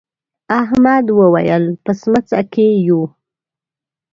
[0.61, 3.01] احمد وويل: په سمڅه کې یو.